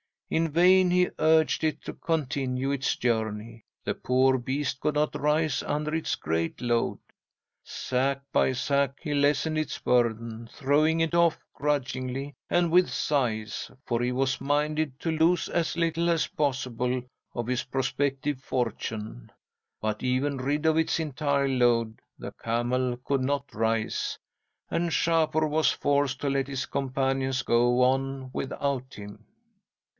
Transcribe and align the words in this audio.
In 0.31 0.49
vain 0.49 0.89
he 0.89 1.09
urged 1.19 1.63
it 1.63 1.83
to 1.83 1.93
continue 1.93 2.71
its 2.71 2.95
journey. 2.95 3.65
The 3.83 3.93
poor 3.93 4.37
beast 4.39 4.79
could 4.79 4.95
not 4.95 5.13
rise 5.13 5.61
under 5.61 5.93
its 5.93 6.15
great 6.15 6.59
load. 6.59 6.97
"'Sack 7.63 8.21
by 8.31 8.53
sack 8.53 8.97
he 9.01 9.13
lessened 9.13 9.59
its 9.59 9.77
burden, 9.77 10.49
throwing 10.51 11.01
it 11.01 11.13
off 11.13 11.37
grudgingly 11.53 12.33
and 12.49 12.71
with 12.71 12.89
sighs, 12.89 13.69
for 13.85 14.01
he 14.01 14.11
was 14.11 14.41
minded 14.41 14.99
to 15.01 15.11
lose 15.11 15.49
as 15.49 15.77
little 15.77 16.09
as 16.09 16.27
possible 16.27 17.03
of 17.35 17.45
his 17.45 17.63
prospective 17.65 18.39
fortune. 18.41 19.31
But 19.81 20.01
even 20.01 20.37
rid 20.37 20.65
of 20.65 20.77
its 20.77 20.99
entire 20.99 21.49
load, 21.49 22.01
the 22.17 22.31
camel 22.41 22.97
could 23.03 23.21
not 23.21 23.53
rise, 23.53 24.17
and 24.71 24.91
Shapur 24.91 25.45
was 25.47 25.69
forced 25.71 26.21
to 26.21 26.29
let 26.29 26.47
his 26.47 26.65
companions 26.65 27.43
go 27.43 27.81
on 27.83 28.31
without 28.33 28.95
him. 28.95 29.27